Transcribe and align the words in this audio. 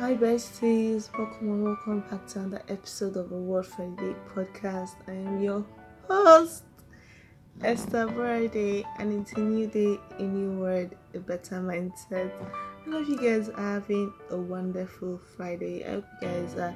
Hi, 0.00 0.12
besties. 0.12 1.08
Welcome 1.16 1.52
and 1.52 1.64
welcome 1.64 2.00
back 2.10 2.26
to 2.26 2.40
another 2.40 2.62
episode 2.68 3.16
of 3.16 3.28
the 3.30 3.36
Word 3.36 3.64
for 3.64 3.88
the 3.88 4.02
Day 4.02 4.16
podcast. 4.34 4.96
I 5.06 5.12
am 5.12 5.40
your 5.40 5.64
host, 6.08 6.64
Esther 7.62 8.08
Aborode, 8.08 8.84
and 8.98 9.20
it's 9.20 9.32
a 9.34 9.40
new 9.40 9.68
day, 9.68 9.96
a 10.18 10.22
new 10.22 10.58
word, 10.58 10.96
a 11.14 11.20
better 11.20 11.60
mindset. 11.60 12.32
I 12.84 12.90
hope 12.90 13.06
you 13.06 13.18
guys 13.18 13.48
are 13.50 13.74
having 13.74 14.12
a 14.30 14.36
wonderful 14.36 15.20
Friday. 15.36 15.84
I 15.84 15.90
hope 15.92 16.06
you 16.20 16.28
guys 16.28 16.56
are 16.56 16.74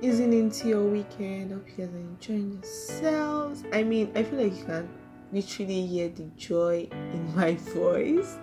easing 0.00 0.32
into 0.32 0.68
your 0.68 0.84
weekend. 0.84 1.50
I 1.50 1.54
hope 1.56 1.68
you 1.76 1.86
guys 1.86 1.94
are 1.94 1.98
enjoying 1.98 2.52
yourselves. 2.52 3.64
I 3.72 3.82
mean, 3.82 4.12
I 4.14 4.22
feel 4.22 4.38
like 4.38 4.56
you 4.56 4.64
can 4.64 4.88
literally 5.32 5.86
hear 5.88 6.08
the 6.08 6.30
joy 6.36 6.88
in 6.92 7.34
my 7.34 7.54
voice 7.74 8.38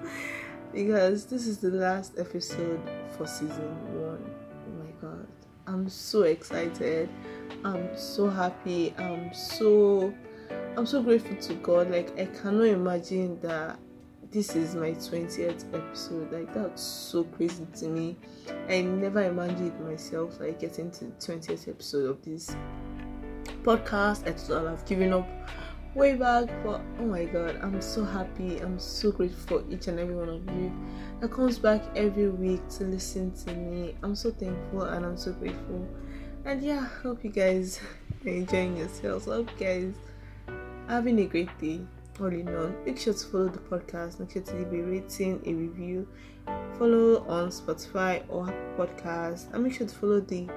because 0.74 1.26
this 1.26 1.48
is 1.48 1.58
the 1.60 1.70
last 1.70 2.18
episode 2.18 2.82
for 3.18 3.28
season 3.28 3.76
one. 4.02 4.34
Oh 4.68 4.84
my 4.84 4.92
god, 5.02 5.28
I'm 5.68 5.90
so 5.90 6.24
excited. 6.24 7.10
I'm 7.64 7.90
so 7.98 8.30
happy. 8.30 8.94
I'm 8.98 9.34
so 9.34 10.14
I'm 10.78 10.86
so 10.86 11.02
grateful 11.04 11.36
to 11.36 11.54
God. 11.56 11.92
Like 11.92 12.18
I 12.20 12.26
cannot 12.26 12.64
imagine 12.66 13.40
that 13.42 13.80
this 14.32 14.56
is 14.56 14.76
my 14.76 14.92
20th 14.92 15.74
episode. 15.74 16.32
Like 16.32 16.54
that's 16.54 16.82
so 16.82 17.26
crazy 17.26 17.68
to 17.78 17.88
me. 17.88 18.18
I 18.70 18.82
never 18.82 19.24
imagined 19.24 19.80
myself 19.82 20.40
like 20.40 20.60
getting 20.60 20.90
to 20.92 21.06
the 21.06 21.12
20th 21.12 21.68
episode 21.68 22.10
of 22.10 22.22
this 22.22 22.56
podcast. 23.64 24.28
I 24.28 24.32
thought 24.32 24.68
I've 24.68 24.86
given 24.86 25.14
up 25.14 25.28
way 25.94 26.16
back 26.16 26.48
but 26.64 26.80
oh 27.00 27.06
my 27.06 27.26
god 27.26 27.60
i'm 27.62 27.82
so 27.82 28.04
happy. 28.06 28.60
I'm 28.60 28.80
so 28.80 29.12
grateful 29.12 29.60
for 29.60 29.72
each 29.74 29.88
and 29.88 30.00
every 30.00 30.16
one 30.16 30.30
of 30.30 30.46
you 30.56 30.72
that 31.20 31.32
comes 31.32 31.60
back 31.60 31.84
every 31.96 32.30
week 32.30 32.68
to 32.78 32.86
listen 32.86 33.32
to 33.46 33.54
me. 33.54 33.96
I'm 34.02 34.16
so 34.16 34.32
thankful 34.32 34.84
and 34.84 35.06
i'm 35.06 35.18
so 35.18 35.34
grateful. 35.34 35.86
And 36.46 36.62
yeah 36.64 36.88
hope 37.04 37.24
you 37.24 37.30
guys 37.30 37.82
are 38.26 38.30
enjoying 38.30 38.78
yourselves. 38.78 39.26
Hope 39.26 39.50
you 39.60 39.66
guys 39.66 39.94
having 40.88 41.20
a 41.20 41.26
great 41.26 41.56
day. 41.60 41.82
All 42.20 42.28
in 42.28 42.56
all 42.56 42.74
make 42.86 42.98
sure 42.98 43.14
to 43.14 43.26
follow 43.26 43.50
the 43.50 43.60
podcast. 43.60 44.20
Make 44.20 44.32
sure 44.32 44.44
to 44.44 44.56
leave 44.56 44.72
a 44.74 44.84
rating 44.84 45.42
a 45.46 45.54
review. 45.54 46.08
Follow 46.78 47.26
on 47.28 47.50
spotify 47.50 48.24
or 48.30 48.46
podcast 48.78 49.54
and 49.54 49.64
make 49.64 49.74
sure 49.74 49.88
to 49.88 49.96
follow 49.96 50.22
the 50.22 50.48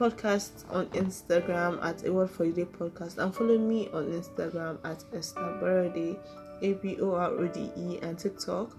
podcast 0.00 0.64
on 0.70 0.86
Instagram 0.86 1.78
at 1.84 2.06
a 2.06 2.12
word 2.12 2.30
for 2.30 2.46
you 2.46 2.52
day 2.54 2.64
podcast 2.64 3.18
and 3.18 3.34
follow 3.34 3.58
me 3.58 3.86
on 3.88 4.06
Instagram 4.06 4.78
at 4.82 5.04
Esther 5.14 5.40
Aborode, 5.40 6.18
A 6.62 6.72
B 6.72 6.96
O 7.02 7.12
R 7.12 7.28
O 7.28 7.46
D 7.46 7.70
E, 7.76 7.98
and 8.00 8.18
TikTok. 8.18 8.78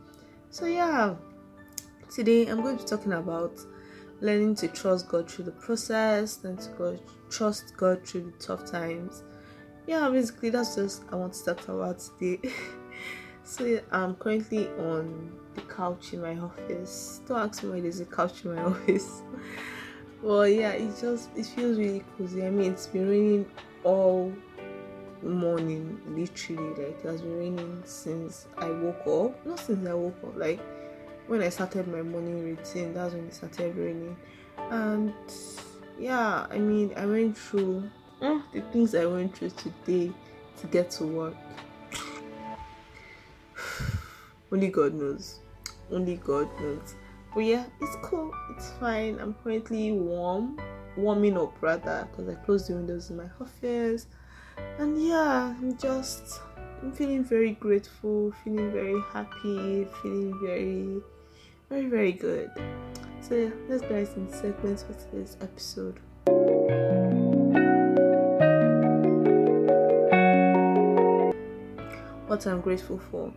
So, 0.49 0.65
yeah, 0.65 1.13
today 2.09 2.47
I'm 2.47 2.63
going 2.63 2.75
to 2.75 2.83
be 2.83 2.89
talking 2.89 3.13
about 3.13 3.51
learning 4.19 4.55
to 4.55 4.67
trust 4.69 5.09
God 5.09 5.29
through 5.29 5.45
the 5.45 5.51
process, 5.51 6.43
and 6.43 6.59
to 6.59 6.69
God, 6.71 6.99
trust 7.29 7.77
God 7.77 8.03
through 8.03 8.31
the 8.31 8.43
tough 8.43 8.65
times. 8.65 9.21
Yeah, 9.85 10.09
basically, 10.09 10.49
that's 10.49 10.75
just 10.75 11.03
I 11.11 11.17
want 11.17 11.33
to 11.33 11.45
talk 11.45 11.67
about 11.69 11.99
today. 11.99 12.51
so, 13.43 13.79
I'm 13.91 14.15
currently 14.15 14.69
on 14.69 15.37
the 15.53 15.61
couch 15.61 16.13
in 16.13 16.21
my 16.21 16.35
office. 16.39 17.21
Don't 17.27 17.47
ask 17.47 17.61
me 17.61 17.69
why 17.69 17.81
there's 17.81 17.99
a 17.99 18.05
couch 18.05 18.43
in 18.43 18.55
my 18.55 18.63
office. 18.63 19.21
Well 20.21 20.47
yeah 20.47 20.71
it 20.71 20.91
just 20.99 21.29
it 21.35 21.45
feels 21.45 21.77
really 21.77 22.03
cozy. 22.17 22.45
I 22.45 22.49
mean 22.49 22.71
it's 22.71 22.87
been 22.87 23.09
raining 23.09 23.45
all 23.83 24.33
morning 25.23 26.01
literally 26.07 26.69
like 26.69 26.99
it 26.99 27.01
has 27.03 27.21
been 27.21 27.37
raining 27.37 27.81
since 27.85 28.47
i 28.57 28.69
woke 28.69 29.07
up. 29.07 29.45
Not 29.45 29.59
since 29.59 29.87
i 29.87 29.93
woke 29.93 30.17
up 30.23 30.35
like 30.37 30.59
when 31.27 31.41
i 31.41 31.49
started 31.49 31.87
my 31.87 32.01
morning 32.01 32.43
routine 32.43 32.93
that's 32.93 33.13
when 33.13 33.25
it 33.25 33.33
started 33.33 33.75
raining. 33.75 34.15
And 34.57 35.13
yeah 35.99 36.47
i 36.49 36.57
mean 36.57 36.93
i 36.97 37.05
went 37.05 37.37
through 37.37 37.89
mm, 38.21 38.41
the 38.53 38.61
things 38.71 38.95
i 38.95 39.05
went 39.05 39.35
through 39.35 39.51
today 39.51 40.11
to 40.59 40.67
get 40.67 40.91
to 40.91 41.05
work. 41.05 41.35
Only 44.51 44.69
god 44.69 44.93
knows. 44.93 45.39
Only 45.91 46.15
god 46.17 46.49
knows 46.59 46.95
but 47.33 47.41
yeah 47.41 47.65
it's 47.79 47.95
cool. 48.01 48.33
It's 48.51 48.71
fine. 48.79 49.19
I'm 49.19 49.33
currently 49.43 49.91
warm 49.91 50.59
warming 50.97 51.37
up 51.37 51.55
rather 51.61 52.05
because 52.11 52.27
i 52.27 52.35
closed 52.43 52.67
the 52.67 52.73
windows 52.73 53.09
in 53.09 53.17
my 53.17 53.29
office. 53.39 54.07
And 54.77 55.01
yeah 55.01 55.55
i'm 55.57 55.77
just 55.77 56.41
i'm 56.81 56.91
feeling 56.91 57.23
very 57.23 57.51
grateful 57.51 58.33
feeling 58.43 58.71
very 58.71 59.01
happy 59.13 59.87
feeling 60.01 60.37
very 60.43 61.01
very 61.69 61.85
very 61.87 62.11
good. 62.11 62.51
So 63.21 63.35
yeah 63.35 63.49
let's 63.69 63.81
get 63.83 64.17
into 64.17 64.33
segments 64.33 64.83
for 64.83 64.93
today's 64.93 65.37
episode. 65.41 65.99
What 72.27 72.45
i'm 72.45 72.61
grateful 72.61 72.99
for. 73.09 73.33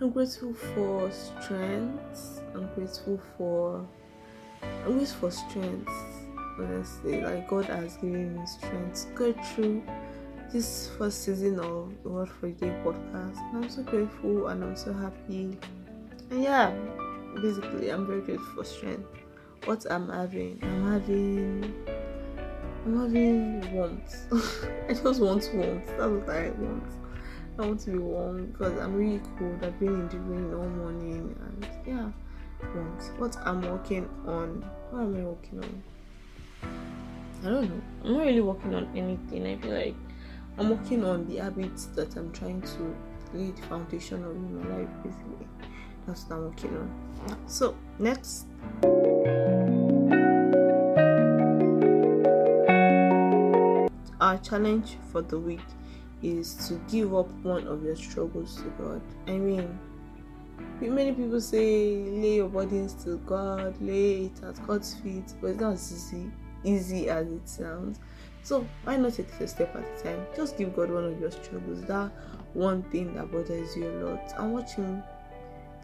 I'm 0.00 0.10
grateful 0.10 0.54
for 0.54 1.10
strength 1.10 2.39
I'm 2.54 2.68
grateful 2.74 3.20
for 3.36 3.86
I'm 4.62 4.96
grateful 4.96 5.30
for 5.30 5.36
strength. 5.36 5.90
Honestly, 6.58 7.22
like 7.22 7.48
God 7.48 7.66
has 7.66 7.96
given 7.96 8.36
me 8.36 8.46
strength 8.46 9.06
to 9.06 9.14
go 9.14 9.32
through 9.32 9.82
this 10.52 10.90
first 10.98 11.24
season 11.24 11.58
of 11.60 11.92
the 12.02 12.08
Word 12.08 12.28
for 12.28 12.50
Day 12.50 12.74
podcast. 12.84 13.38
And 13.52 13.64
I'm 13.64 13.70
so 13.70 13.82
grateful 13.82 14.48
and 14.48 14.64
I'm 14.64 14.76
so 14.76 14.92
happy. 14.92 15.56
And 16.30 16.42
yeah, 16.42 16.70
basically, 17.40 17.90
I'm 17.90 18.06
very 18.06 18.20
grateful 18.20 18.54
for 18.54 18.64
strength. 18.64 19.08
What 19.64 19.86
I'm 19.90 20.08
having, 20.08 20.58
I'm 20.62 20.92
having, 20.92 21.74
I'm 22.84 23.00
having 23.00 23.72
warmth. 23.72 24.26
I 24.88 24.94
just 24.94 25.20
want 25.20 25.50
warmth. 25.54 25.86
That's 25.86 26.10
what 26.10 26.28
I 26.30 26.50
want. 26.50 26.92
I 27.58 27.66
want 27.66 27.80
to 27.80 27.90
be 27.90 27.98
warm 27.98 28.46
because 28.46 28.78
I'm 28.78 28.94
really 28.94 29.20
cold. 29.38 29.62
I've 29.62 29.78
been 29.78 29.88
in 29.88 30.08
the 30.08 30.18
rain 30.18 30.54
all 30.54 30.68
morning, 30.68 31.36
and 31.40 31.68
yeah 31.86 32.10
want, 32.74 33.18
what 33.18 33.36
I'm 33.46 33.62
working 33.62 34.08
on. 34.26 34.64
What 34.90 35.02
am 35.02 35.16
I 35.16 35.22
working 35.24 35.58
on? 35.58 35.82
I 37.42 37.44
don't 37.44 37.70
know. 37.70 37.82
I'm 38.04 38.12
not 38.12 38.26
really 38.26 38.40
working 38.40 38.74
on 38.74 38.88
anything. 38.96 39.46
I 39.46 39.56
feel 39.56 39.72
like 39.72 39.94
I'm 40.58 40.70
working 40.70 41.04
on 41.04 41.26
the 41.26 41.36
habits 41.36 41.86
that 41.96 42.16
I'm 42.16 42.32
trying 42.32 42.60
to 42.62 42.96
lay 43.32 43.50
the 43.50 43.62
foundation 43.62 44.24
of 44.24 44.32
in 44.32 44.60
my 44.60 44.76
life, 44.76 44.88
basically. 45.02 45.46
That's 46.06 46.24
what 46.24 46.36
I'm 46.36 46.44
working 46.44 46.76
on. 46.76 47.48
So, 47.48 47.76
next. 47.98 48.46
Our 54.20 54.36
challenge 54.38 54.98
for 55.10 55.22
the 55.22 55.38
week 55.38 55.60
is 56.22 56.54
to 56.68 56.74
give 56.90 57.14
up 57.14 57.30
one 57.42 57.66
of 57.66 57.82
your 57.82 57.96
struggles 57.96 58.56
to 58.56 58.68
God. 58.82 59.00
I 59.26 59.38
mean, 59.38 59.78
many 60.80 61.12
people 61.12 61.40
say 61.40 61.96
lay 61.96 62.36
your 62.36 62.48
burdens 62.48 62.94
to 63.04 63.18
God, 63.18 63.80
lay 63.80 64.26
it 64.26 64.42
at 64.42 64.66
God's 64.66 64.94
feet, 64.94 65.34
but 65.40 65.48
it's 65.48 65.60
not 65.60 65.72
as 65.74 65.92
easy, 65.92 66.30
easy 66.64 67.08
as 67.08 67.30
it 67.30 67.48
sounds. 67.48 68.00
So 68.42 68.66
why 68.84 68.96
not 68.96 69.14
take 69.14 69.30
a 69.40 69.46
step 69.46 69.74
at 69.76 69.84
a 69.84 70.02
time? 70.02 70.26
Just 70.34 70.56
give 70.56 70.74
God 70.74 70.90
one 70.90 71.04
of 71.04 71.20
your 71.20 71.30
struggles, 71.30 71.82
that 71.84 72.10
one 72.54 72.82
thing 72.84 73.14
that 73.14 73.30
bothers 73.30 73.76
you 73.76 73.88
a 73.90 73.94
lot, 74.04 74.32
and 74.38 74.52
watch 74.54 74.74
Him 74.74 75.02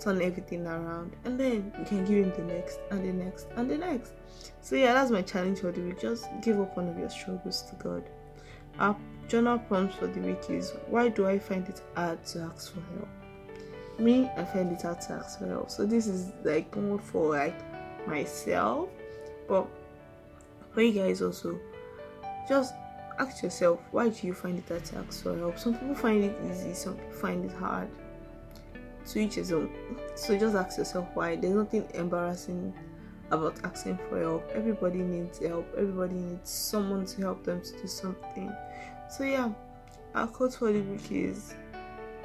turn 0.00 0.20
everything 0.22 0.66
around, 0.66 1.14
and 1.24 1.38
then 1.38 1.72
you 1.78 1.84
can 1.84 2.04
give 2.04 2.24
Him 2.24 2.32
the 2.36 2.54
next, 2.54 2.80
and 2.90 3.04
the 3.04 3.12
next, 3.12 3.46
and 3.56 3.70
the 3.70 3.78
next. 3.78 4.12
So 4.60 4.76
yeah, 4.76 4.94
that's 4.94 5.10
my 5.10 5.22
challenge 5.22 5.60
for 5.60 5.72
the 5.72 5.80
week. 5.80 6.00
Just 6.00 6.28
give 6.42 6.60
up 6.60 6.76
one 6.76 6.88
of 6.88 6.98
your 6.98 7.10
struggles 7.10 7.62
to 7.62 7.74
God. 7.76 8.04
Our 8.78 8.96
journal 9.28 9.58
prompt 9.58 9.94
for 9.94 10.06
the 10.06 10.20
week 10.20 10.50
is: 10.50 10.72
Why 10.88 11.08
do 11.08 11.26
I 11.26 11.38
find 11.38 11.68
it 11.68 11.80
hard 11.94 12.24
to 12.26 12.50
ask 12.54 12.74
for 12.74 12.80
help? 12.94 13.08
Me 13.98 14.30
i 14.36 14.44
find 14.44 14.70
it 14.72 14.82
hard 14.82 15.00
to 15.00 15.12
ask 15.12 15.38
for 15.38 15.46
help 15.46 15.70
so 15.70 15.86
this 15.86 16.06
is 16.06 16.32
like 16.44 16.74
more 16.76 16.98
for 16.98 17.30
like 17.30 17.58
myself. 18.06 18.88
But 19.48 19.66
for 20.72 20.82
you 20.82 20.92
guys 20.92 21.22
also 21.22 21.58
just 22.48 22.74
ask 23.18 23.42
yourself 23.42 23.80
why 23.90 24.08
do 24.08 24.26
you 24.26 24.34
find 24.34 24.58
it 24.58 24.68
hard 24.68 24.84
to 24.86 24.98
ask 24.98 25.22
for 25.22 25.36
help? 25.36 25.58
Some 25.58 25.74
people 25.74 25.94
find 25.94 26.24
it 26.24 26.36
easy 26.50 26.74
some 26.74 26.94
people 26.94 27.12
find 27.12 27.44
it 27.44 27.56
hard 27.56 27.88
to 29.06 29.18
each 29.20 29.34
his 29.34 29.52
own. 29.52 29.70
So 30.14 30.36
just 30.36 30.56
ask 30.56 30.78
yourself 30.78 31.08
why. 31.14 31.36
There's 31.36 31.54
nothing 31.54 31.86
embarrassing 31.94 32.74
about 33.30 33.56
asking 33.64 33.98
for 34.08 34.20
help. 34.20 34.50
Everybody 34.52 34.98
needs 34.98 35.38
help. 35.38 35.66
Everybody 35.76 36.14
needs 36.14 36.50
someone 36.50 37.06
to 37.06 37.20
help 37.20 37.44
them 37.44 37.60
to 37.62 37.72
do 37.80 37.86
something. 37.86 38.52
So 39.08 39.24
yeah 39.24 39.50
our 40.14 40.26
quote 40.26 40.54
for 40.54 40.72
the 40.72 40.80
week 40.80 41.12
is 41.12 41.54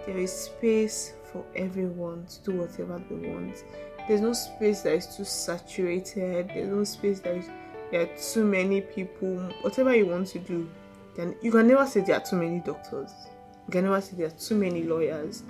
there 0.06 0.18
is 0.18 0.31
space 0.31 1.13
for 1.31 1.44
everyone 1.56 2.25
to 2.25 2.51
do 2.51 2.57
whatever 2.57 3.01
they 3.10 3.30
want. 3.30 3.63
There's 4.07 4.22
no 4.22 4.33
space 4.33 4.81
that 4.81 4.94
is 4.94 5.16
too 5.16 5.24
saturated. 5.24 6.50
There's 6.50 6.69
no 6.69 6.83
space 6.83 7.19
that 7.22 7.36
is, 7.36 7.50
there 7.92 8.01
are 8.01 8.18
too 8.18 8.45
many 8.45 8.81
people. 8.81 9.38
Whatever 9.62 9.95
you 9.95 10.07
want 10.07 10.28
to 10.30 10.39
do, 10.39 10.69
can 11.16 11.36
you 11.42 11.51
can 11.51 11.68
never 11.68 11.86
say 11.86 12.01
there 12.01 12.18
are 12.18 12.25
too 12.25 12.38
many 12.38 12.60
doctors. 12.60 13.12
You 13.68 13.72
can 13.72 13.86
never 13.86 14.01
say 14.01 14.16
there 14.18 14.28
are 14.28 14.31
too 14.31 14.56
many 14.56 14.83
lawyers. 14.83 15.44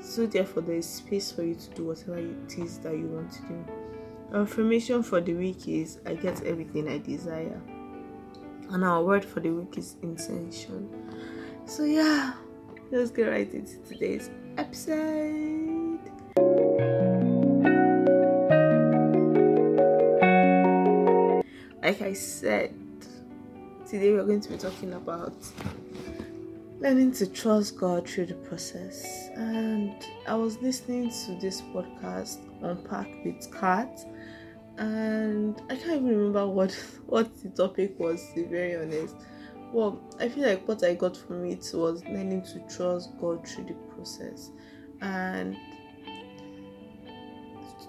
So 0.00 0.26
therefore, 0.26 0.62
there 0.62 0.76
is 0.76 0.88
space 0.88 1.30
for 1.30 1.42
you 1.42 1.54
to 1.54 1.70
do 1.70 1.84
whatever 1.84 2.16
it 2.16 2.58
is 2.58 2.78
that 2.78 2.96
you 2.96 3.06
want 3.06 3.32
to 3.32 3.42
do. 3.42 3.64
Our 4.32 4.42
affirmation 4.42 5.02
for 5.02 5.20
the 5.20 5.34
week 5.34 5.68
is 5.68 5.98
I 6.06 6.14
get 6.14 6.42
everything 6.44 6.88
I 6.88 6.98
desire. 6.98 7.60
And 8.70 8.84
our 8.84 9.02
word 9.04 9.24
for 9.24 9.40
the 9.40 9.50
week 9.50 9.76
is 9.76 9.96
intention. 10.02 10.88
So 11.66 11.84
yeah, 11.84 12.34
let's 12.90 13.10
get 13.10 13.24
right 13.24 13.52
into 13.52 13.78
today's 13.80 14.30
episode. 14.56 15.98
Like 21.82 22.02
I 22.02 22.12
said, 22.12 22.74
today 23.88 24.12
we're 24.12 24.24
going 24.24 24.40
to 24.40 24.48
be 24.50 24.56
talking 24.56 24.92
about 24.92 25.34
learning 26.80 27.12
to 27.12 27.26
trust 27.26 27.78
God 27.78 28.08
through 28.08 28.26
the 28.26 28.34
process. 28.34 29.28
And 29.34 29.94
I 30.26 30.34
was 30.34 30.58
listening 30.62 31.10
to 31.26 31.34
this 31.40 31.60
podcast, 31.60 32.38
Unpack 32.62 33.08
with 33.24 33.52
Kat, 33.52 34.00
and 34.78 35.60
I 35.68 35.76
can't 35.76 36.02
even 36.02 36.06
remember 36.06 36.46
what 36.46 36.72
what 37.06 37.42
the 37.42 37.50
topic 37.50 37.98
was. 37.98 38.26
To 38.30 38.34
be 38.36 38.42
very 38.44 38.76
honest, 38.76 39.16
well, 39.72 40.00
I 40.18 40.28
feel 40.28 40.44
like 40.44 40.66
what 40.66 40.82
I 40.82 40.94
got 40.94 41.16
from 41.16 41.44
it 41.44 41.70
was 41.72 42.04
learning 42.04 42.42
to 42.52 42.60
trust 42.74 43.10
God 43.20 43.46
through 43.46 43.64
the 43.64 43.74
process, 43.94 44.50
and 45.00 45.56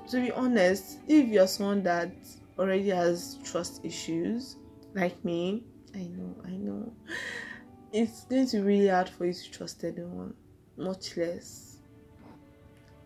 to 0.10 0.20
be 0.22 0.32
honest, 0.32 1.00
if 1.08 1.28
you're 1.28 1.48
someone 1.48 1.84
that 1.84 2.12
already 2.60 2.90
has 2.90 3.38
trust 3.44 3.84
issues, 3.84 4.58
like 4.94 5.24
me, 5.24 5.64
I 5.96 6.04
know, 6.04 6.36
I 6.46 6.52
know, 6.52 6.94
it's 7.92 8.26
going 8.26 8.48
to 8.48 8.58
be 8.58 8.64
really 8.64 8.88
hard 8.90 9.10
for 9.10 9.26
you 9.26 9.34
to 9.34 9.52
trust 9.52 9.84
anyone, 9.84 10.34
much 10.78 11.18
less. 11.18 11.78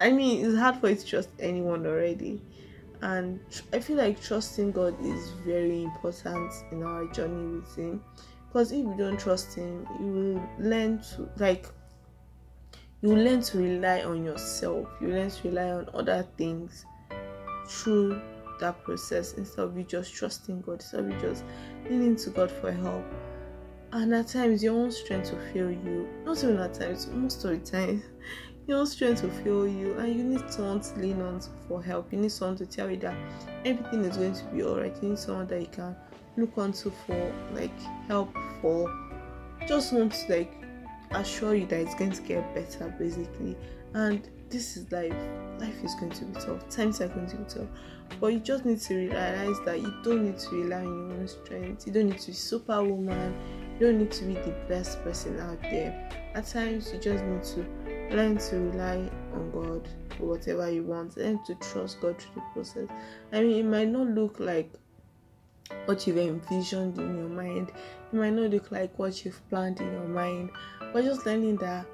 I 0.01 0.11
mean, 0.11 0.45
it's 0.45 0.57
hard 0.57 0.77
for 0.77 0.89
you 0.89 0.95
to 0.95 1.05
trust 1.05 1.29
anyone 1.39 1.85
already. 1.85 2.41
And 3.01 3.39
i 3.73 3.79
feel 3.79 3.97
like 3.97 4.21
trusting 4.21 4.71
god 4.71 4.95
is 5.03 5.31
very 5.45 5.83
important 5.83 6.51
in 6.71 6.81
our 6.81 7.05
journey 7.07 7.59
with 7.59 7.75
him 7.75 8.01
because 8.55 8.71
if 8.71 8.85
you 8.85 8.95
don't 8.97 9.19
trust 9.19 9.53
him 9.55 9.85
you 9.99 10.05
will 10.13 10.69
learn 10.69 10.97
to 10.97 11.29
like 11.35 11.67
you 13.01 13.13
learn 13.13 13.41
to 13.41 13.57
rely 13.57 14.01
on 14.03 14.23
yourself. 14.23 14.87
You 15.01 15.09
learn 15.09 15.29
to 15.29 15.49
rely 15.49 15.71
on 15.71 15.89
other 15.93 16.25
things 16.37 16.85
through 17.67 18.21
that 18.61 18.81
process 18.85 19.33
instead 19.33 19.65
of 19.65 19.77
you 19.77 19.83
just 19.83 20.13
trusting 20.15 20.61
god 20.61 20.75
instead 20.75 21.01
of 21.01 21.11
you 21.11 21.19
just 21.19 21.43
leaning 21.89 22.15
to 22.15 22.29
god 22.29 22.49
for 22.49 22.71
help. 22.71 23.03
And 23.91 24.13
at 24.13 24.29
times 24.29 24.63
your 24.63 24.73
own 24.73 24.89
strength 24.89 25.33
will 25.33 25.41
fail 25.53 25.69
you. 25.69 26.07
Not 26.23 26.41
even 26.41 26.57
at 26.57 26.75
times 26.75 27.07
most 27.07 27.43
of 27.43 27.51
the 27.51 27.57
time. 27.57 28.03
Your 28.67 28.79
own 28.79 28.87
strength 28.87 29.21
will 29.21 29.29
fail 29.29 29.67
you 29.67 29.93
and 29.99 30.15
you 30.15 30.23
need 30.23 30.51
someone 30.51 30.81
to 30.81 30.99
lean 30.99 31.21
on 31.21 31.39
for 31.67 31.83
help. 31.83 32.11
You 32.11 32.17
need 32.17 32.31
someone 32.31 32.57
to 32.57 32.65
tell 32.65 32.89
you 32.89 32.97
that 32.97 33.15
everything 33.63 34.03
is 34.03 34.17
going 34.17 34.33
to 34.33 34.43
be 34.45 34.63
all 34.63 34.77
right 34.77 34.95
you 35.03 35.09
need 35.09 35.19
someone 35.19 35.45
that 35.47 35.61
you 35.61 35.67
can 35.67 35.95
look 36.37 36.57
onto 36.57 36.91
for 37.05 37.33
like 37.53 37.77
help 38.07 38.35
for. 38.61 38.91
Just 39.67 39.93
want 39.93 40.13
to 40.13 40.37
like 40.37 40.53
assure 41.11 41.55
you 41.55 41.65
that 41.67 41.79
it's 41.79 41.95
going 41.95 42.11
to 42.11 42.21
get 42.21 42.53
better 42.53 42.93
basically. 42.99 43.55
And 43.93 44.27
this 44.49 44.77
is 44.77 44.91
life. 44.91 45.13
Life 45.59 45.83
is 45.83 45.95
going 45.95 46.11
to 46.11 46.25
be 46.25 46.39
tough. 46.39 46.69
Times 46.69 47.01
are 47.01 47.07
going 47.07 47.27
to 47.27 47.37
be 47.37 47.43
tough. 47.45 47.67
But 48.19 48.27
you 48.27 48.39
just 48.39 48.65
need 48.65 48.79
to 48.81 48.95
realize 48.95 49.57
that 49.65 49.81
you 49.81 49.93
don't 50.03 50.25
need 50.25 50.37
to 50.39 50.49
rely 50.55 50.85
on 50.85 51.09
your 51.09 51.17
own 51.17 51.27
strength. 51.27 51.87
You 51.87 51.93
don't 51.93 52.07
need 52.07 52.19
to 52.19 52.27
be 52.27 52.33
superwoman. 52.33 53.33
You 53.79 53.87
don't 53.87 53.99
need 53.99 54.11
to 54.11 54.25
be 54.25 54.33
the 54.33 54.55
best 54.67 55.01
person 55.03 55.39
out 55.39 55.61
there. 55.61 56.09
At 56.35 56.47
times 56.47 56.91
you 56.93 56.99
just 56.99 57.23
need 57.23 57.43
to 57.43 58.15
learn 58.15 58.37
to 58.37 58.57
rely 58.57 59.09
on 59.33 59.51
God 59.51 59.87
for 60.17 60.25
whatever 60.25 60.69
you 60.69 60.83
want, 60.83 61.17
learn 61.17 61.43
to 61.45 61.55
trust 61.55 62.01
God 62.01 62.19
through 62.19 62.35
the 62.35 62.41
process. 62.53 62.87
I 63.33 63.41
mean, 63.41 63.65
it 63.65 63.69
might 63.69 63.89
not 63.89 64.07
look 64.07 64.39
like 64.39 64.71
what 65.85 66.05
you've 66.05 66.17
envisioned 66.17 66.97
in 66.97 67.17
your 67.17 67.29
mind, 67.29 67.71
it 68.11 68.15
might 68.15 68.33
not 68.33 68.51
look 68.51 68.71
like 68.71 68.97
what 68.97 69.23
you've 69.23 69.41
planned 69.49 69.79
in 69.79 69.91
your 69.91 70.07
mind, 70.07 70.49
but 70.93 71.03
just 71.03 71.25
learning 71.25 71.57
that 71.57 71.85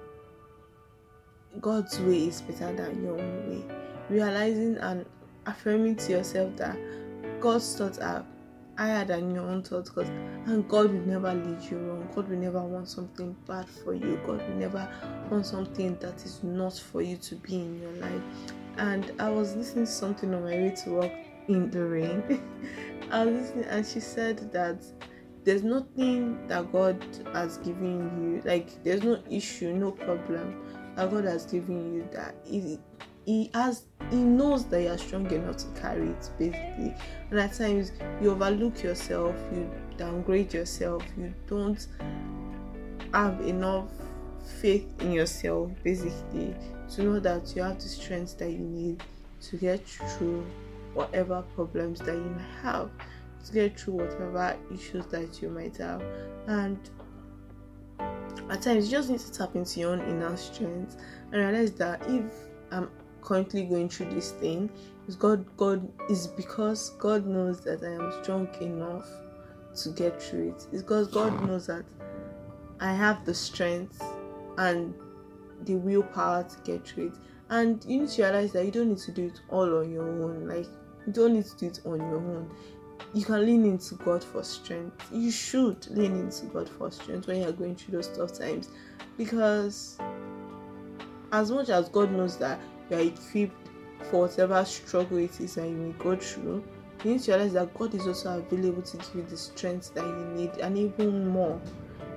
God's 1.59 1.99
way 1.99 2.27
is 2.27 2.41
better 2.41 2.73
than 2.73 3.03
your 3.03 3.19
own 3.19 3.49
way. 3.49 3.75
Realizing 4.09 4.77
and 4.77 5.05
affirming 5.45 5.95
to 5.97 6.11
yourself 6.11 6.55
that 6.57 6.77
God's 7.39 7.75
thoughts 7.75 7.97
are 7.99 8.25
higher 8.77 9.05
than 9.05 9.35
your 9.35 9.43
own 9.43 9.61
thoughts 9.63 9.89
because 9.89 10.09
and 10.47 10.67
God 10.67 10.91
will 10.91 11.05
never 11.05 11.33
lead 11.33 11.61
you 11.69 11.77
wrong. 11.77 12.07
God 12.15 12.29
will 12.29 12.37
never 12.37 12.61
want 12.61 12.87
something 12.87 13.35
bad 13.47 13.67
for 13.67 13.93
you. 13.93 14.19
God 14.25 14.47
will 14.47 14.55
never 14.55 14.89
want 15.29 15.45
something 15.45 15.95
that 15.97 16.15
is 16.25 16.43
not 16.43 16.73
for 16.73 17.01
you 17.01 17.17
to 17.17 17.35
be 17.35 17.55
in 17.55 17.79
your 17.79 17.91
life. 17.93 18.21
And 18.77 19.11
I 19.19 19.29
was 19.29 19.55
listening 19.55 19.85
to 19.85 19.91
something 19.91 20.33
on 20.33 20.43
my 20.43 20.49
way 20.49 20.75
to 20.83 20.89
work 20.89 21.11
in 21.47 21.69
the 21.69 21.85
rain. 21.85 22.41
I 23.11 23.25
was 23.25 23.41
listening 23.41 23.65
and 23.65 23.85
she 23.85 23.99
said 23.99 24.51
that 24.53 24.83
there's 25.43 25.63
nothing 25.63 26.47
that 26.47 26.71
God 26.71 27.03
has 27.33 27.57
given 27.57 28.21
you, 28.21 28.41
like 28.47 28.83
there's 28.83 29.03
no 29.03 29.21
issue, 29.29 29.73
no 29.73 29.91
problem 29.91 30.61
that 30.95 31.09
God 31.09 31.25
has 31.25 31.45
given 31.45 31.93
you 31.93 32.07
that 32.11 32.35
is 32.45 32.77
he 33.25 33.49
has 33.53 33.85
he 34.09 34.17
knows 34.17 34.65
that 34.65 34.81
you're 34.81 34.97
strong 34.97 35.29
enough 35.31 35.57
to 35.57 35.67
carry 35.79 36.09
it 36.09 36.29
basically 36.39 36.95
and 37.29 37.39
at 37.39 37.53
times 37.53 37.91
you 38.21 38.31
overlook 38.31 38.81
yourself 38.81 39.35
you 39.53 39.69
downgrade 39.97 40.53
yourself 40.53 41.03
you 41.17 41.33
don't 41.47 41.87
have 43.13 43.39
enough 43.41 43.89
faith 44.59 44.87
in 45.01 45.11
yourself 45.11 45.69
basically 45.83 46.55
to 46.89 47.03
know 47.03 47.19
that 47.19 47.55
you 47.55 47.61
have 47.61 47.79
the 47.79 47.87
strength 47.87 48.37
that 48.37 48.51
you 48.51 48.59
need 48.59 49.03
to 49.39 49.57
get 49.57 49.85
through 49.87 50.45
whatever 50.93 51.43
problems 51.55 51.99
that 51.99 52.15
you 52.15 52.35
might 52.35 52.61
have 52.61 52.89
to 53.45 53.53
get 53.53 53.79
through 53.79 53.95
whatever 53.95 54.57
issues 54.73 55.05
that 55.07 55.41
you 55.41 55.49
might 55.49 55.77
have 55.77 56.03
and 56.47 56.77
at 58.49 58.61
times 58.61 58.85
you 58.85 58.91
just 58.91 59.09
need 59.09 59.19
to 59.19 59.31
tap 59.31 59.55
into 59.55 59.79
your 59.79 59.93
own 59.93 60.01
inner 60.01 60.35
strength 60.35 60.97
and 61.31 61.41
realize 61.41 61.71
that 61.71 62.01
if 62.07 62.23
I'm 62.71 62.89
currently 63.21 63.63
going 63.63 63.89
through 63.89 64.13
this 64.13 64.31
thing 64.31 64.69
is 65.07 65.15
God 65.15 65.45
God 65.57 65.91
is 66.09 66.27
because 66.27 66.91
God 66.91 67.25
knows 67.25 67.61
that 67.61 67.83
I 67.83 67.93
am 67.93 68.11
strong 68.23 68.47
enough 68.61 69.07
to 69.75 69.89
get 69.89 70.21
through 70.21 70.49
it. 70.49 70.67
It's 70.71 70.81
because 70.81 71.07
God 71.07 71.47
knows 71.47 71.67
that 71.67 71.85
I 72.79 72.93
have 72.93 73.25
the 73.25 73.33
strength 73.33 74.03
and 74.57 74.93
the 75.63 75.75
willpower 75.75 76.43
to 76.43 76.55
get 76.63 76.87
through 76.87 77.07
it. 77.07 77.13
And 77.49 77.83
you 77.85 78.01
need 78.01 78.09
to 78.09 78.23
realize 78.23 78.51
that 78.53 78.65
you 78.65 78.71
don't 78.71 78.89
need 78.89 78.97
to 78.99 79.11
do 79.11 79.25
it 79.27 79.41
all 79.49 79.79
on 79.79 79.91
your 79.91 80.07
own. 80.07 80.47
Like 80.47 80.67
you 81.05 81.13
don't 81.13 81.33
need 81.33 81.45
to 81.45 81.57
do 81.57 81.67
it 81.67 81.79
on 81.85 81.97
your 81.97 82.17
own. 82.17 82.49
You 83.13 83.25
can 83.25 83.45
lean 83.45 83.65
into 83.65 83.95
God 83.95 84.23
for 84.23 84.43
strength. 84.43 85.09
You 85.11 85.31
should 85.31 85.89
lean 85.89 86.15
into 86.15 86.45
God 86.45 86.69
for 86.69 86.91
strength 86.91 87.27
when 87.27 87.41
you're 87.41 87.51
going 87.51 87.75
through 87.75 87.95
those 87.95 88.07
tough 88.15 88.33
times. 88.33 88.69
Because 89.17 89.97
as 91.31 91.51
much 91.51 91.69
as 91.69 91.89
God 91.89 92.11
knows 92.11 92.37
that 92.37 92.59
you 92.89 92.97
are 92.97 93.01
equipped 93.01 93.69
for 94.09 94.21
whatever 94.21 94.63
struggle 94.65 95.17
it 95.17 95.39
is 95.39 95.55
that 95.55 95.67
you 95.67 95.75
may 95.75 95.91
go 95.93 96.15
through, 96.15 96.63
you 97.03 97.11
need 97.11 97.21
to 97.23 97.31
realize 97.31 97.53
that 97.53 97.73
God 97.73 97.95
is 97.95 98.07
also 98.07 98.37
available 98.37 98.81
to 98.81 98.97
give 98.97 99.15
you 99.15 99.23
the 99.23 99.37
strength 99.37 99.93
that 99.95 100.05
you 100.05 100.25
need 100.35 100.51
and 100.59 100.77
even 100.77 101.27
more 101.27 101.59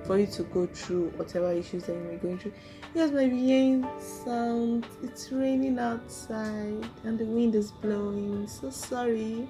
for 0.07 0.19
you 0.19 0.27
to 0.27 0.43
go 0.45 0.67
through 0.67 1.09
whatever 1.17 1.53
issues 1.53 1.85
that 1.85 1.95
you 1.95 2.01
may 2.01 2.17
go 2.17 2.37
through. 2.37 2.53
Yes, 2.95 3.11
my 3.11 3.25
rain 3.25 3.87
sound. 3.99 4.87
It's 5.03 5.33
raining 5.33 5.79
outside 5.79 6.89
and 7.05 7.19
the 7.19 7.25
wind 7.25 7.55
is 7.55 7.71
blowing. 7.73 8.47
So 8.47 8.71
sorry. 8.71 9.49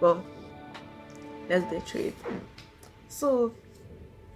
But 0.00 0.18
let's 1.48 1.70
get 1.70 1.88
through 1.88 2.00
it. 2.00 2.14
So 3.08 3.54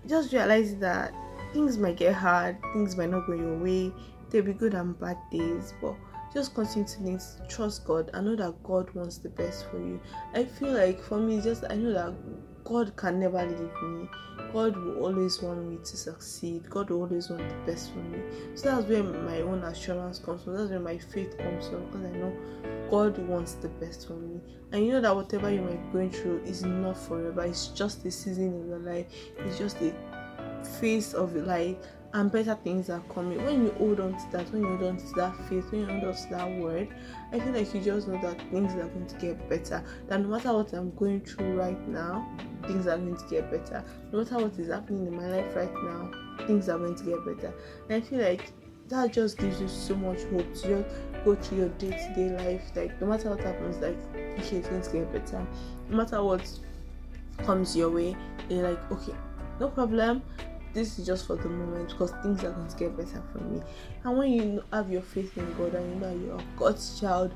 just 0.07 0.33
realize 0.33 0.77
that 0.77 1.13
things 1.53 1.79
might 1.79 1.97
get 1.97 2.15
hard, 2.15 2.57
things 2.73 2.97
might 2.97 3.11
not 3.11 3.27
go 3.27 3.35
your 3.35 3.59
way. 3.59 3.93
There'll 4.31 4.47
be 4.47 4.53
good 4.53 4.75
and 4.75 4.99
bad 4.99 5.19
days, 5.31 5.75
but 5.83 5.95
just 6.33 6.55
continue 6.55 7.19
to 7.19 7.47
trust 7.49 7.85
God 7.85 8.11
and 8.15 8.27
know 8.27 8.37
that 8.37 8.63
God 8.63 8.93
wants 8.95 9.19
the 9.19 9.29
best 9.29 9.69
for 9.69 9.79
you. 9.79 10.01
I 10.33 10.45
feel 10.45 10.73
like 10.73 11.03
for 11.03 11.19
me, 11.19 11.41
just 11.41 11.65
I 11.69 11.75
know 11.75 11.93
that 11.93 12.15
God 12.71 12.97
can 12.97 13.19
never 13.19 13.45
leave 13.45 13.83
me. 13.83 14.09
God 14.53 14.77
will 14.77 15.05
always 15.05 15.43
want 15.43 15.67
me 15.67 15.79
to 15.79 15.97
succeed. 15.97 16.71
God 16.71 16.91
will 16.91 17.03
always 17.03 17.29
want 17.29 17.49
the 17.49 17.73
best 17.73 17.91
for 17.91 17.99
me. 17.99 18.21
So 18.55 18.71
that's 18.71 18.89
where 18.89 19.03
my 19.03 19.41
own 19.41 19.65
assurance 19.65 20.21
comes 20.21 20.45
from. 20.45 20.57
That's 20.57 20.71
where 20.71 20.79
my 20.79 20.97
faith 20.97 21.37
comes 21.37 21.67
from 21.67 21.87
because 21.87 22.07
I 22.07 22.11
know 22.11 22.33
God 22.89 23.19
wants 23.27 23.55
the 23.55 23.69
best 23.69 24.07
for 24.07 24.13
me. 24.13 24.41
And 24.71 24.87
you 24.87 24.93
know 24.93 25.01
that 25.01 25.17
whatever 25.17 25.51
you 25.51 25.63
might 25.63 25.85
be 25.87 25.93
going 25.93 26.11
through 26.13 26.43
is 26.45 26.63
not 26.63 26.97
forever. 26.97 27.43
It's 27.43 27.69
just 27.69 28.05
a 28.05 28.11
season 28.11 28.55
in 28.55 28.69
your 28.69 28.79
life. 28.79 29.07
It's 29.39 29.59
just 29.59 29.77
a 29.79 29.93
phase 30.81 31.13
of 31.13 31.35
life 31.35 31.77
and 32.13 32.31
better 32.33 32.57
things 32.65 32.91
are 32.91 33.03
coming. 33.15 33.43
When 33.45 33.65
you 33.65 33.71
hold 33.79 34.01
on 34.01 34.13
to 34.13 34.31
that, 34.33 34.51
when 34.53 34.63
you 34.63 34.69
hold 34.77 34.83
on 34.83 34.97
to 34.97 35.13
that 35.15 35.37
faith, 35.49 35.71
when 35.71 35.83
you 35.83 35.87
hold 35.87 36.05
on 36.05 36.15
to 36.15 36.29
that 36.31 36.51
word, 36.59 36.89
I 37.33 37.39
feel 37.39 37.53
like 37.53 37.73
you 37.73 37.81
just 37.81 38.09
know 38.09 38.21
that 38.21 38.41
things 38.51 38.73
are 38.75 38.89
going 38.89 39.07
to 39.07 39.15
get 39.17 39.49
better. 39.49 39.85
That 40.09 40.21
no 40.21 40.29
matter 40.29 40.53
what 40.53 40.73
I'm 40.73 40.95
going 40.97 41.21
through 41.21 41.57
right 41.57 41.89
now, 41.89 42.29
things 42.67 42.87
are 42.87 42.99
going 42.99 43.17
to 43.17 43.25
get 43.31 43.51
better. 43.51 43.85
No 44.13 44.19
matter 44.19 44.39
what 44.39 44.59
is 44.59 44.69
happening 44.69 45.07
in 45.07 45.17
my 45.17 45.27
life 45.27 45.55
right 45.55 45.73
now, 45.73 46.11
things 46.47 46.69
are 46.69 46.79
going 46.79 46.97
to 46.97 47.05
get 47.05 47.25
better. 47.25 47.55
And 47.89 48.03
I 48.03 48.07
feel 48.07 48.21
like 48.21 48.53
that 48.89 49.13
just 49.13 49.39
gives 49.39 49.61
you 49.61 49.69
so 49.69 49.95
much 49.95 50.23
hope 50.25 50.53
to 50.55 50.83
just 50.83 51.25
go 51.25 51.37
through 51.37 51.59
your 51.59 51.69
day-to-day 51.69 52.31
life. 52.37 52.63
Like 52.75 53.01
no 53.01 53.07
matter 53.07 53.31
what 53.31 53.41
happens, 53.41 53.77
like 53.77 53.97
okay, 54.15 54.57
it's 54.57 54.69
going 54.69 54.83
to 54.83 54.91
get 54.91 55.13
better. 55.13 55.47
No 55.89 55.97
matter 55.97 56.23
what 56.25 56.59
comes 57.39 57.77
your 57.77 57.91
way, 57.91 58.17
you're 58.49 58.69
like, 58.69 58.93
okay, 58.93 59.15
no 59.61 59.69
problem. 59.69 60.23
This 60.73 60.99
is 60.99 61.07
just 61.07 61.27
for 61.27 61.37
the 61.37 61.49
moment 61.49 61.91
because 61.91 62.13
things 62.23 62.45
are 62.45 62.53
going 62.53 62.69
to 62.69 62.77
get 62.77 62.97
better 62.97 63.23
for 63.33 63.39
me. 63.39 63.61
And 64.05 64.17
when 64.17 64.33
you 64.33 64.65
have 64.73 64.91
your 64.91 65.03
faith 65.03 65.37
in 65.37 65.53
God 65.55 65.75
and 65.75 65.95
you 65.95 66.01
know 66.01 66.15
you're 66.15 66.41
God's 66.57 67.01
child, 67.01 67.35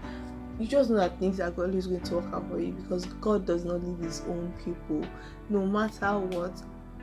you 0.59 0.67
just 0.67 0.91
know 0.91 0.97
that 0.97 1.19
things 1.19 1.41
are 1.41 1.53
always 1.57 1.89
going 1.89 2.03
to 2.03 2.15
work 2.15 2.33
out 2.33 2.49
for 2.49 2.61
you 2.61 2.73
because 2.73 3.07
God 3.07 3.45
does 3.45 3.65
not 3.65 3.83
leave 3.83 3.99
His 3.99 4.21
own 4.23 4.53
people, 4.65 5.05
no 5.49 5.67
matter 5.67 6.19
what. 6.19 6.53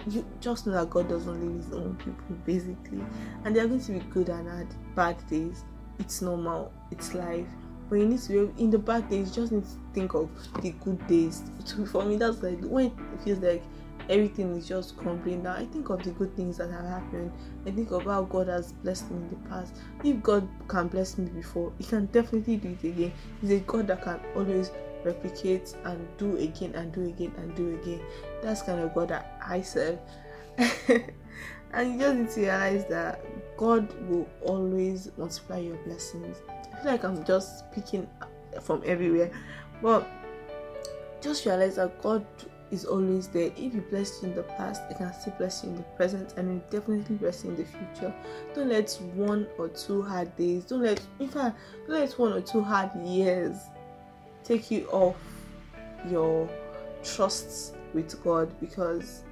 You 0.07 0.25
just 0.39 0.65
know 0.65 0.73
that 0.73 0.89
God 0.89 1.09
doesn't 1.09 1.41
leave 1.41 1.65
His 1.65 1.73
own 1.73 1.95
people, 1.97 2.35
basically, 2.45 3.03
and 3.43 3.55
there 3.55 3.65
are 3.65 3.67
going 3.67 3.81
to 3.81 3.91
be 3.91 3.99
good 3.99 4.29
and 4.29 4.67
bad 4.95 5.17
days. 5.27 5.63
It's 5.99 6.21
normal. 6.21 6.71
It's 6.91 7.13
life. 7.13 7.47
But 7.89 7.97
you 7.97 8.07
need 8.07 8.21
to 8.21 8.47
be 8.47 8.63
in 8.63 8.71
the 8.71 8.79
bad 8.79 9.09
days. 9.09 9.27
You 9.29 9.43
just 9.43 9.51
need 9.51 9.63
to 9.63 9.69
think 9.93 10.13
of 10.13 10.29
the 10.61 10.71
good 10.71 11.05
days. 11.07 11.43
For 11.91 12.05
me, 12.05 12.15
that's 12.15 12.41
like 12.41 12.61
when 12.61 12.85
it 12.85 12.93
feels 13.23 13.39
like 13.39 13.61
everything 14.11 14.55
is 14.57 14.67
just 14.67 14.97
crumbling 14.97 15.43
down. 15.43 15.55
I 15.55 15.65
think 15.65 15.89
of 15.89 16.03
the 16.03 16.11
good 16.11 16.35
things 16.35 16.57
that 16.57 16.69
have 16.69 16.85
happened. 16.85 17.31
I 17.65 17.71
think 17.71 17.91
of 17.91 18.03
how 18.03 18.23
God 18.23 18.47
has 18.47 18.73
blessed 18.73 19.09
me 19.09 19.17
in 19.17 19.29
the 19.29 19.49
past. 19.49 19.73
If 20.03 20.21
God 20.21 20.47
can 20.67 20.89
bless 20.89 21.17
me 21.17 21.29
before, 21.29 21.71
He 21.77 21.85
can 21.85 22.07
definitely 22.07 22.57
do 22.57 22.77
it 22.81 22.87
again. 22.87 23.13
He's 23.39 23.51
a 23.51 23.59
God 23.59 23.87
that 23.87 24.03
can 24.03 24.19
always 24.35 24.71
replicate 25.05 25.73
and 25.85 26.05
do 26.17 26.35
again 26.37 26.75
and 26.75 26.91
do 26.91 27.05
again 27.05 27.33
and 27.37 27.55
do 27.55 27.79
again. 27.81 28.01
That's 28.43 28.61
kind 28.61 28.81
of 28.81 28.93
God 28.93 29.07
that 29.07 29.41
I 29.43 29.61
serve. 29.61 29.97
and 30.57 31.93
you 31.93 31.99
just 31.99 32.17
need 32.17 32.29
to 32.31 32.41
realize 32.41 32.85
that 32.85 33.23
God 33.57 33.91
will 34.09 34.27
always 34.41 35.09
multiply 35.17 35.59
your 35.59 35.77
blessings. 35.77 36.37
I 36.73 36.83
feel 36.83 36.91
like 36.91 37.03
I'm 37.03 37.23
just 37.23 37.59
speaking 37.71 38.07
from 38.61 38.83
everywhere, 38.85 39.31
but 39.81 40.07
just 41.21 41.45
realize 41.45 41.75
that 41.75 42.01
God 42.01 42.25
is 42.71 42.85
always 42.85 43.27
there. 43.27 43.51
If 43.57 43.73
He 43.73 43.79
blessed 43.79 44.23
you 44.23 44.29
in 44.29 44.35
the 44.35 44.43
past, 44.43 44.81
He 44.89 44.95
can 44.95 45.13
still 45.13 45.33
bless 45.37 45.63
you 45.63 45.69
in 45.69 45.77
the 45.77 45.83
present 45.83 46.33
and 46.37 46.51
He 46.51 46.77
definitely 46.77 47.15
bless 47.15 47.43
you 47.43 47.51
in 47.51 47.57
the 47.57 47.65
future. 47.65 48.13
Don't 48.55 48.69
let 48.69 48.91
one 49.13 49.47
or 49.57 49.67
two 49.67 50.01
hard 50.01 50.35
days, 50.37 50.65
don't 50.65 50.81
let, 50.81 51.01
in 51.19 51.29
fact, 51.29 51.57
don't 51.87 51.99
let 51.99 52.11
one 52.19 52.33
or 52.33 52.41
two 52.41 52.61
hard 52.61 52.91
years 53.05 53.57
take 54.43 54.71
you 54.71 54.87
off 54.87 55.17
your 56.09 56.49
trust 57.03 57.75
with 57.93 58.21
God 58.23 58.51
because 58.59 59.23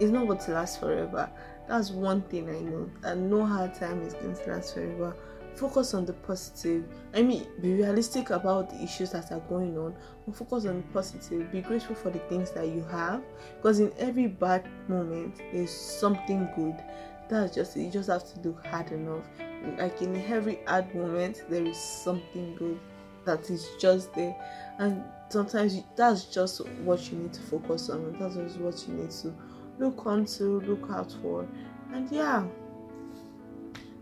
it's 0.00 0.10
not 0.10 0.26
going 0.26 0.38
to 0.38 0.52
last 0.52 0.80
forever. 0.80 1.30
That's 1.68 1.90
one 1.90 2.22
thing 2.22 2.48
I 2.48 2.60
know, 2.60 2.88
and 3.02 3.28
no 3.28 3.44
hard 3.44 3.74
time 3.74 4.02
is 4.02 4.14
going 4.14 4.36
to 4.36 4.50
last 4.50 4.74
forever 4.74 5.16
focus 5.56 5.94
on 5.94 6.04
the 6.04 6.12
positive. 6.12 6.84
I 7.14 7.22
mean, 7.22 7.46
be 7.60 7.74
realistic 7.74 8.30
about 8.30 8.70
the 8.70 8.82
issues 8.82 9.10
that 9.12 9.32
are 9.32 9.40
going 9.40 9.76
on, 9.78 9.94
but 10.26 10.36
focus 10.36 10.66
on 10.66 10.76
the 10.76 10.82
positive. 10.92 11.50
Be 11.50 11.60
grateful 11.60 11.96
for 11.96 12.10
the 12.10 12.18
things 12.20 12.50
that 12.52 12.68
you 12.68 12.84
have, 12.90 13.22
because 13.56 13.80
in 13.80 13.92
every 13.98 14.26
bad 14.26 14.66
moment, 14.88 15.40
there's 15.52 15.70
something 15.70 16.48
good. 16.54 16.76
That's 17.28 17.54
just. 17.54 17.76
You 17.76 17.90
just 17.90 18.08
have 18.08 18.24
to 18.34 18.48
look 18.48 18.64
hard 18.66 18.92
enough. 18.92 19.24
Like 19.78 20.00
in 20.02 20.16
every 20.30 20.60
hard 20.66 20.94
moment, 20.94 21.42
there 21.48 21.64
is 21.64 21.78
something 21.78 22.54
good 22.56 22.78
that 23.24 23.50
is 23.50 23.68
just 23.80 24.14
there, 24.14 24.36
and 24.78 25.02
sometimes 25.28 25.74
you, 25.74 25.84
that's 25.96 26.24
just 26.24 26.64
what 26.84 27.10
you 27.10 27.18
need 27.18 27.32
to 27.32 27.40
focus 27.42 27.90
on. 27.90 28.16
That's 28.18 28.36
just 28.36 28.58
what 28.58 28.86
you 28.86 28.94
need 28.94 29.10
to 29.10 29.34
look 29.78 30.06
onto, 30.06 30.60
look 30.60 30.88
out 30.90 31.12
for, 31.20 31.46
and 31.92 32.10
yeah 32.10 32.44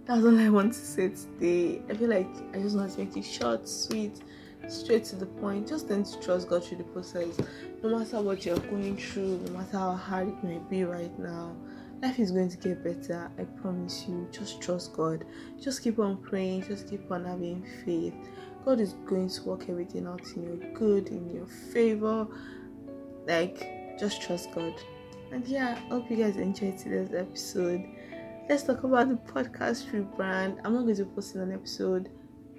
that's 0.07 0.23
all 0.23 0.39
I 0.39 0.49
want 0.51 0.73
to 0.75 0.79
say 0.79 1.09
today. 1.09 1.81
I 1.89 1.95
feel 1.95 2.11
like 2.11 2.29
I 2.53 2.59
just 2.59 2.77
want 2.77 2.93
to 2.93 2.99
make 2.99 3.17
it 3.17 3.25
short, 3.25 3.67
sweet, 3.67 4.21
straight 4.69 5.05
to 5.07 5.17
the 5.17 5.27
point. 5.27 5.69
Just 5.69 5.89
learn 5.89 6.05
to 6.05 6.21
trust 6.21 6.49
God 6.49 6.65
through 6.65 6.79
the 6.79 6.85
process. 6.85 7.39
No 7.83 7.99
matter 7.99 8.21
what 8.21 8.45
you're 8.45 8.59
going 8.59 8.99
through, 8.99 9.41
no 9.47 9.53
matter 9.53 9.79
how 9.79 9.93
hard 9.93 10.29
it 10.29 10.45
may 10.45 10.59
be 10.69 10.85
right 10.85 11.17
now, 11.19 11.57
life 12.03 12.19
is 12.19 12.33
going 12.33 12.51
to 12.51 12.57
get 12.59 12.85
better. 12.85 13.31
I 13.39 13.45
promise 13.45 14.05
you. 14.07 14.29
Just 14.31 14.61
trust 14.61 14.93
God. 14.93 15.25
Just 15.59 15.83
keep 15.83 15.99
on 15.99 16.19
praying. 16.19 16.65
Just 16.65 16.91
keep 16.91 17.11
on 17.11 17.25
having 17.25 17.67
faith. 17.85 18.15
God 18.67 18.81
is 18.81 18.95
going 19.07 19.29
to 19.31 19.43
work 19.45 19.69
everything 19.69 20.07
out 20.07 20.27
in 20.37 20.43
your 20.45 20.73
good, 20.73 21.09
in 21.09 21.35
your 21.35 21.47
favor. 21.47 22.27
Like, 23.27 23.99
just 23.99 24.21
trust 24.21 24.53
God. 24.55 24.75
And 25.33 25.47
yeah, 25.47 25.79
I 25.87 25.89
hope 25.89 26.11
you 26.11 26.17
guys 26.19 26.37
enjoyed 26.37 26.77
today's 26.77 27.15
episode 27.15 27.85
let's 28.49 28.63
talk 28.63 28.85
about 28.85 29.09
the 29.09 29.33
podcast 29.33 29.91
rebrand. 29.91 30.59
I'm 30.65 30.75
not 30.75 30.83
going 30.83 30.97
to 30.97 31.05
post 31.07 31.35
an 31.35 31.53
episode 31.53 32.11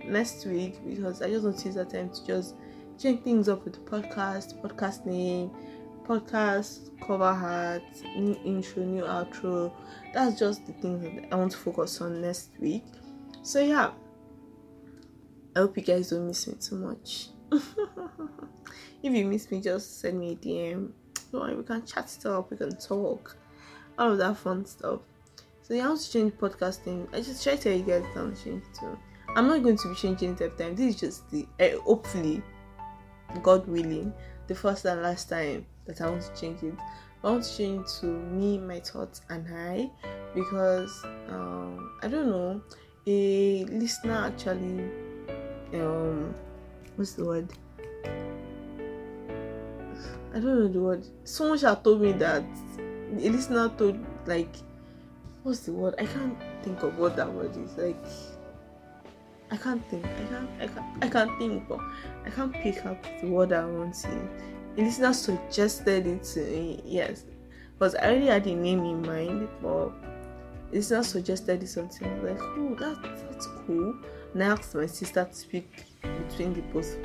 next 0.03 0.45
week 0.45 0.79
because 0.87 1.21
I 1.21 1.29
just 1.29 1.43
want 1.43 1.59
to 1.59 1.65
use 1.65 1.75
that 1.75 1.91
time 1.91 2.09
to 2.09 2.25
just 2.25 2.55
change 2.97 3.23
things 3.23 3.47
up 3.49 3.63
with 3.63 3.73
the 3.73 3.79
podcast, 3.79 4.59
podcast 4.61 5.05
name, 5.05 5.51
podcast 6.07 6.89
cover 7.05 7.23
art, 7.23 7.83
new 8.15 8.37
intro, 8.43 8.83
new 8.83 9.03
outro. 9.03 9.73
That's 10.13 10.39
just 10.39 10.65
the 10.65 10.73
things 10.73 11.03
that 11.03 11.31
I 11.31 11.35
want 11.35 11.51
to 11.51 11.57
focus 11.57 12.01
on 12.01 12.21
next 12.21 12.49
week. 12.59 12.85
So 13.43 13.59
yeah, 13.59 13.91
I 15.55 15.59
hope 15.59 15.77
you 15.77 15.83
guys 15.83 16.09
don't 16.09 16.27
miss 16.27 16.47
me 16.47 16.55
too 16.55 16.77
much. 16.77 17.27
if 17.51 19.13
you 19.13 19.25
miss 19.25 19.51
me, 19.51 19.61
just 19.61 19.99
send 19.99 20.19
me 20.19 20.31
a 20.31 20.35
DM. 20.35 20.91
Don't 21.31 21.57
we 21.57 21.63
can 21.63 21.85
chat 21.85 22.15
it 22.17 22.25
up, 22.25 22.49
we 22.49 22.57
can 22.57 22.75
talk, 22.77 23.37
all 23.99 24.13
of 24.13 24.17
that 24.17 24.37
fun 24.37 24.65
stuff. 24.65 25.01
So 25.67 25.73
I 25.73 25.79
want 25.87 25.99
to 25.99 26.11
change 26.11 26.33
podcasting. 26.33 27.07
I 27.11 27.21
just 27.21 27.43
try 27.43 27.55
to 27.55 27.61
tell 27.63 27.73
you 27.73 27.81
guys 27.81 28.03
that 28.13 28.21
I'm 28.21 28.35
changing 28.35 28.61
too. 28.79 28.99
I'm 29.35 29.47
not 29.47 29.63
going 29.63 29.77
to 29.77 29.89
be 29.89 29.95
changing 29.95 30.33
it 30.33 30.41
every 30.41 30.55
time. 30.55 30.75
This 30.75 30.93
is 30.93 31.01
just 31.01 31.31
the 31.31 31.47
uh, 31.59 31.79
hopefully, 31.79 32.43
God 33.41 33.67
willing, 33.67 34.13
the 34.45 34.53
first 34.53 34.85
and 34.85 35.01
last 35.01 35.27
time 35.27 35.65
that 35.85 36.01
I 36.01 36.09
want 36.11 36.21
to 36.21 36.39
change 36.39 36.61
it. 36.61 36.75
I 37.23 37.31
want 37.31 37.45
to 37.45 37.57
change 37.57 37.87
to 38.01 38.05
me, 38.05 38.59
my 38.59 38.79
thoughts, 38.79 39.21
and 39.31 39.47
I 39.51 39.89
because 40.35 41.03
um, 41.29 41.97
I 42.03 42.09
don't 42.09 42.27
know. 42.27 42.61
A 43.07 43.65
listener 43.65 44.25
actually, 44.27 44.83
um, 45.73 46.35
what's 46.95 47.13
the 47.13 47.25
word? 47.25 47.51
I 50.31 50.39
don't 50.39 50.43
know 50.43 50.67
the 50.67 50.79
word. 50.79 51.07
Someone 51.23 51.57
had 51.57 51.83
told 51.83 52.01
me 52.01 52.11
that 52.11 52.43
a 53.17 53.29
listener 53.29 53.69
told 53.69 53.97
like 54.27 54.55
what's 55.45 55.59
the 55.59 55.71
word? 55.71 55.93
I 55.99 56.05
can't 56.05 56.35
think 56.63 56.81
of 56.81 56.97
what 56.97 57.15
that 57.17 57.31
word 57.31 57.55
is. 57.55 57.77
Like 57.77 57.95
I 59.51 59.57
can't 59.57 59.87
think. 59.89 60.03
I 60.03 60.25
can't. 60.25 60.49
I 60.59 60.67
can't. 60.67 61.03
I 61.03 61.07
can't 61.07 61.37
think. 61.37 61.67
But 61.69 61.79
I 62.25 62.29
can't 62.31 62.51
pick 62.51 62.83
up 62.85 63.05
the 63.21 63.27
word 63.27 63.53
I 63.53 63.63
want 63.65 63.93
to. 64.01 64.29
A 64.77 64.81
listener 64.81 65.13
suggested 65.13 66.07
it 66.07 66.23
to 66.23 66.39
me. 66.39 66.81
Yes, 66.83 67.25
because 67.73 67.93
I 67.95 68.07
already 68.07 68.25
had 68.25 68.47
a 68.47 68.55
name 68.55 68.83
in 68.83 69.01
mind, 69.03 69.47
but 69.61 69.69
a 69.69 69.93
listener 70.73 71.03
suggested 71.03 71.61
it 71.61 71.67
something. 71.67 72.25
Like, 72.25 72.41
oh, 72.41 72.75
that, 72.79 73.03
that's 73.29 73.47
cool. 73.67 73.95
And 74.33 74.43
I 74.43 74.47
asked 74.47 74.73
my 74.73 74.87
sister 74.87 75.25
to 75.25 75.33
speak 75.33 75.85
between 76.01 76.55
the 76.55 76.61
both 76.73 76.97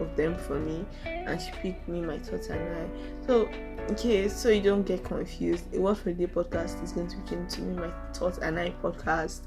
of 0.00 0.16
them 0.16 0.36
for 0.36 0.58
me, 0.58 0.84
and 1.04 1.40
she 1.40 1.50
picked 1.52 1.88
me, 1.88 2.00
my 2.00 2.18
thoughts, 2.18 2.48
and 2.48 2.60
I. 2.60 3.26
So 3.26 3.48
okay 3.90 4.28
so 4.28 4.48
you 4.48 4.62
don't 4.62 4.84
get 4.84 5.04
confused. 5.04 5.74
A 5.74 5.80
word 5.80 5.98
for 5.98 6.12
the 6.12 6.26
day 6.26 6.32
podcast 6.32 6.82
is 6.82 6.92
going 6.92 7.08
to 7.08 7.16
be 7.18 7.28
changed 7.28 7.54
to 7.56 7.62
me 7.62 7.76
my 7.76 7.90
thoughts 8.12 8.38
and 8.38 8.58
i 8.58 8.70
podcast. 8.82 9.42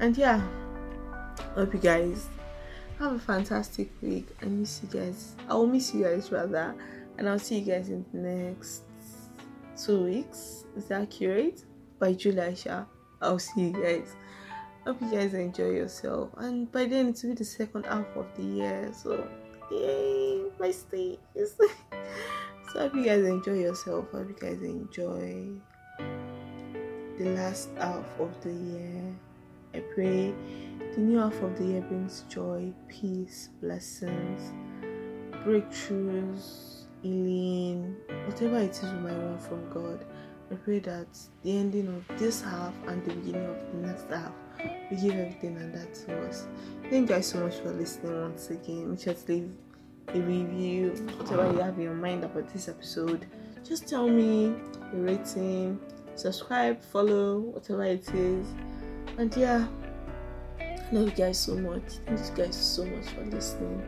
And 0.00 0.16
yeah 0.16 0.42
hope 1.54 1.72
you 1.74 1.80
guys 1.80 2.28
have 2.98 3.12
a 3.12 3.18
fantastic 3.18 3.90
week. 4.02 4.28
I 4.42 4.46
miss 4.46 4.82
you 4.82 5.00
guys. 5.00 5.34
I 5.48 5.54
will 5.54 5.66
miss 5.66 5.94
you 5.94 6.04
guys 6.04 6.32
rather. 6.32 6.74
And 7.18 7.28
i'll 7.28 7.38
see 7.38 7.58
you 7.58 7.72
guys 7.72 7.88
in 7.88 8.04
the 8.12 8.18
next 8.18 8.82
two 9.76 10.04
weeks. 10.04 10.64
Is 10.76 10.86
that 10.86 11.02
accurate? 11.02 11.64
By 11.98 12.14
july 12.14 12.56
i'll 13.22 13.38
see 13.38 13.68
you 13.68 13.72
guys. 13.72 14.16
Hope 14.86 15.00
you 15.02 15.10
guys 15.10 15.34
enjoy 15.34 15.70
yourself. 15.70 16.30
And 16.38 16.70
by 16.72 16.86
then 16.86 17.08
it 17.08 17.20
will 17.22 17.30
be 17.30 17.36
the 17.36 17.44
second 17.44 17.84
half 17.86 18.06
of 18.16 18.26
the 18.36 18.42
year 18.42 18.90
so 18.92 19.28
yay 19.70 20.42
my 20.58 20.70
stays 20.70 21.18
So 22.72 22.78
I 22.78 22.82
hope 22.84 22.94
you 22.94 23.04
guys 23.04 23.24
enjoy 23.24 23.54
yourself. 23.54 24.06
I 24.14 24.18
hope 24.18 24.28
you 24.28 24.36
guys 24.40 24.62
enjoy 24.62 25.48
the 27.18 27.30
last 27.30 27.70
half 27.76 28.06
of 28.20 28.40
the 28.42 28.52
year. 28.52 29.12
I 29.74 29.80
pray 29.92 30.32
the 30.94 31.00
new 31.00 31.18
half 31.18 31.42
of 31.42 31.58
the 31.58 31.64
year 31.64 31.80
brings 31.80 32.24
joy, 32.28 32.72
peace, 32.88 33.48
blessings, 33.60 34.52
breakthroughs, 35.44 36.84
healing, 37.02 37.96
whatever 38.26 38.58
it 38.58 38.70
is 38.70 38.82
we 38.84 38.98
might 39.00 39.18
want 39.18 39.42
from 39.42 39.68
God. 39.70 40.04
I 40.52 40.54
pray 40.54 40.78
that 40.78 41.08
the 41.42 41.58
ending 41.58 41.88
of 41.88 42.18
this 42.18 42.40
half 42.40 42.74
and 42.86 43.04
the 43.04 43.14
beginning 43.14 43.46
of 43.46 43.56
the 43.72 43.86
next 43.88 44.08
half 44.10 44.32
we 44.90 44.96
give 44.96 45.12
everything 45.12 45.56
and 45.56 45.74
that 45.74 45.94
to 45.94 46.28
us. 46.28 46.46
Thank 46.82 47.08
you 47.08 47.16
guys 47.16 47.26
so 47.26 47.40
much 47.40 47.56
for 47.56 47.70
listening 47.70 48.20
once 48.20 48.50
again. 48.50 48.90
Make 48.90 49.00
sure 49.00 49.14
to 49.14 49.32
leave 49.32 49.50
a 50.08 50.20
review, 50.20 50.90
whatever 51.18 51.52
you 51.52 51.58
have 51.60 51.76
in 51.76 51.82
your 51.82 51.94
mind 51.94 52.24
about 52.24 52.48
this 52.52 52.68
episode, 52.68 53.26
just 53.66 53.88
tell 53.88 54.08
me 54.08 54.54
a 54.92 54.96
rating, 54.96 55.78
subscribe, 56.16 56.82
follow, 56.82 57.38
whatever 57.38 57.84
it 57.84 58.08
is. 58.14 58.46
And 59.18 59.34
yeah, 59.36 59.66
I 60.58 60.78
love 60.92 61.08
you 61.08 61.14
guys 61.14 61.38
so 61.38 61.54
much. 61.56 61.98
Thank 62.06 62.20
you 62.20 62.44
guys 62.44 62.56
so 62.56 62.84
much 62.84 63.06
for 63.06 63.24
listening. 63.26 63.82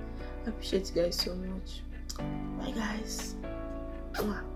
I 0.46 0.50
appreciate 0.50 0.94
you 0.94 1.02
guys 1.02 1.16
so 1.16 1.34
much. 1.34 1.82
Bye, 2.58 2.72
guys. 2.72 3.34
Mwah. 4.14 4.51